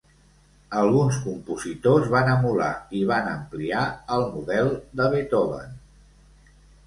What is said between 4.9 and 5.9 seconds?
de Beethoven.